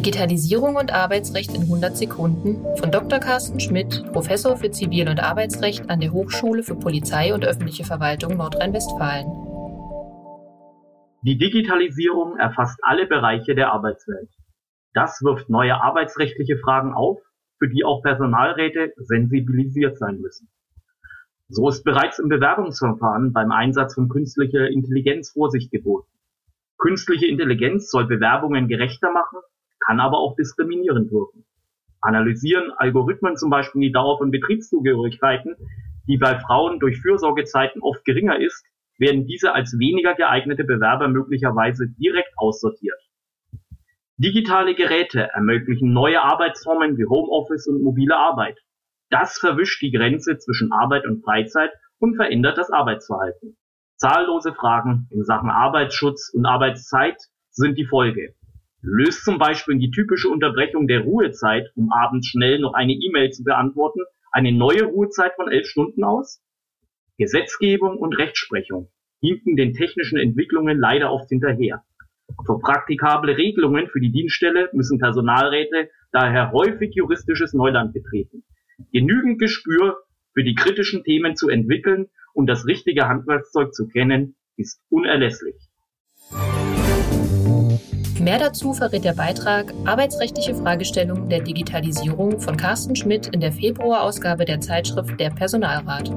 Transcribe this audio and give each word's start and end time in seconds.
Digitalisierung 0.00 0.76
und 0.76 0.94
Arbeitsrecht 0.94 1.54
in 1.54 1.64
100 1.64 1.94
Sekunden 1.94 2.64
von 2.78 2.90
Dr. 2.90 3.18
Carsten 3.18 3.60
Schmidt, 3.60 4.02
Professor 4.14 4.56
für 4.56 4.70
Zivil- 4.70 5.10
und 5.10 5.20
Arbeitsrecht 5.20 5.90
an 5.90 6.00
der 6.00 6.10
Hochschule 6.10 6.62
für 6.62 6.74
Polizei 6.74 7.34
und 7.34 7.44
öffentliche 7.44 7.84
Verwaltung 7.84 8.38
Nordrhein-Westfalen. 8.38 9.26
Die 11.20 11.36
Digitalisierung 11.36 12.38
erfasst 12.38 12.80
alle 12.82 13.06
Bereiche 13.08 13.54
der 13.54 13.74
Arbeitswelt. 13.74 14.30
Das 14.94 15.20
wirft 15.22 15.50
neue 15.50 15.78
arbeitsrechtliche 15.78 16.56
Fragen 16.56 16.94
auf, 16.94 17.18
für 17.58 17.68
die 17.68 17.84
auch 17.84 18.02
Personalräte 18.02 18.94
sensibilisiert 18.96 19.98
sein 19.98 20.18
müssen. 20.22 20.48
So 21.50 21.68
ist 21.68 21.84
bereits 21.84 22.18
im 22.18 22.30
Bewerbungsverfahren 22.30 23.34
beim 23.34 23.52
Einsatz 23.52 23.96
von 23.96 24.08
künstlicher 24.08 24.66
Intelligenz 24.66 25.32
Vorsicht 25.32 25.70
geboten. 25.70 26.08
Künstliche 26.78 27.26
Intelligenz 27.26 27.90
soll 27.90 28.06
Bewerbungen 28.06 28.66
gerechter 28.66 29.12
machen 29.12 29.40
kann 29.90 29.98
aber 29.98 30.18
auch 30.18 30.36
diskriminierend 30.36 31.10
wirken. 31.10 31.44
Analysieren 32.00 32.70
Algorithmen 32.76 33.36
zum 33.36 33.50
Beispiel 33.50 33.80
die 33.80 33.90
Dauer 33.90 34.18
von 34.18 34.30
Betriebszugehörigkeiten, 34.30 35.56
die 36.06 36.16
bei 36.16 36.38
Frauen 36.38 36.78
durch 36.78 37.00
Fürsorgezeiten 37.00 37.82
oft 37.82 38.04
geringer 38.04 38.38
ist, 38.38 38.64
werden 38.98 39.26
diese 39.26 39.52
als 39.52 39.76
weniger 39.80 40.14
geeignete 40.14 40.62
Bewerber 40.62 41.08
möglicherweise 41.08 41.88
direkt 41.88 42.30
aussortiert. 42.36 43.00
Digitale 44.16 44.76
Geräte 44.76 45.30
ermöglichen 45.32 45.92
neue 45.92 46.22
Arbeitsformen 46.22 46.96
wie 46.96 47.06
Homeoffice 47.06 47.66
und 47.66 47.82
mobile 47.82 48.16
Arbeit. 48.16 48.60
Das 49.08 49.40
verwischt 49.40 49.82
die 49.82 49.90
Grenze 49.90 50.38
zwischen 50.38 50.70
Arbeit 50.70 51.04
und 51.04 51.24
Freizeit 51.24 51.72
und 51.98 52.14
verändert 52.14 52.58
das 52.58 52.70
Arbeitsverhalten. 52.70 53.56
Zahllose 53.96 54.54
Fragen 54.54 55.08
in 55.10 55.24
Sachen 55.24 55.50
Arbeitsschutz 55.50 56.30
und 56.32 56.46
Arbeitszeit 56.46 57.16
sind 57.50 57.76
die 57.76 57.86
Folge 57.86 58.36
löst 58.82 59.24
zum 59.24 59.38
Beispiel 59.38 59.78
die 59.78 59.90
typische 59.90 60.28
Unterbrechung 60.28 60.86
der 60.86 61.00
Ruhezeit, 61.00 61.70
um 61.74 61.92
abends 61.92 62.28
schnell 62.28 62.58
noch 62.58 62.74
eine 62.74 62.92
E-Mail 62.92 63.30
zu 63.30 63.44
beantworten, 63.44 64.00
eine 64.32 64.52
neue 64.52 64.84
Ruhezeit 64.84 65.32
von 65.36 65.50
elf 65.50 65.66
Stunden 65.66 66.04
aus? 66.04 66.42
Gesetzgebung 67.18 67.98
und 67.98 68.14
Rechtsprechung 68.14 68.90
hinken 69.20 69.56
den 69.56 69.74
technischen 69.74 70.18
Entwicklungen 70.18 70.78
leider 70.78 71.12
oft 71.12 71.28
hinterher. 71.28 71.84
Für 72.46 72.58
praktikable 72.58 73.36
Regelungen 73.36 73.88
für 73.88 74.00
die 74.00 74.12
Dienststelle 74.12 74.70
müssen 74.72 74.98
Personalräte 74.98 75.90
daher 76.12 76.52
häufig 76.52 76.94
juristisches 76.94 77.52
Neuland 77.52 77.92
betreten. 77.92 78.44
Genügend 78.92 79.38
Gespür 79.38 79.98
für 80.32 80.44
die 80.44 80.54
kritischen 80.54 81.04
Themen 81.04 81.36
zu 81.36 81.48
entwickeln 81.48 82.06
und 82.32 82.46
das 82.46 82.66
richtige 82.66 83.08
Handwerkszeug 83.08 83.74
zu 83.74 83.88
kennen, 83.88 84.36
ist 84.56 84.80
unerlässlich. 84.88 85.56
Mehr 88.20 88.38
dazu 88.38 88.74
verrät 88.74 89.04
der 89.04 89.14
Beitrag 89.14 89.72
Arbeitsrechtliche 89.86 90.54
Fragestellungen 90.54 91.30
der 91.30 91.40
Digitalisierung 91.40 92.38
von 92.38 92.54
Carsten 92.54 92.94
Schmidt 92.94 93.28
in 93.28 93.40
der 93.40 93.50
Februarausgabe 93.50 94.44
der 94.44 94.60
Zeitschrift 94.60 95.18
Der 95.18 95.30
Personalrat. 95.30 96.10